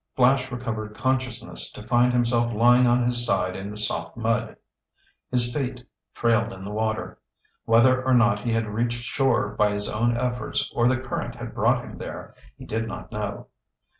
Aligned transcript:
Flash 0.15 0.51
recovered 0.51 0.95
consciousness 0.95 1.69
to 1.73 1.83
find 1.85 2.11
himself 2.11 2.51
lying 2.51 2.87
on 2.87 3.03
his 3.05 3.23
side 3.23 3.55
in 3.55 3.69
the 3.69 3.77
soft 3.77 4.17
mud. 4.17 4.55
His 5.29 5.53
feet 5.53 5.85
trailed 6.15 6.51
in 6.51 6.65
the 6.65 6.71
water. 6.71 7.19
Whether 7.65 8.03
or 8.03 8.15
not 8.15 8.39
he 8.39 8.51
had 8.51 8.65
reached 8.65 9.03
shore 9.03 9.49
by 9.49 9.73
his 9.73 9.87
own 9.87 10.17
efforts 10.17 10.71
or 10.73 10.87
the 10.87 10.99
current 10.99 11.35
had 11.35 11.53
brought 11.53 11.85
him 11.85 11.99
there, 11.99 12.33
he 12.57 12.65
did 12.65 12.87
not 12.87 13.11
know. 13.11 13.49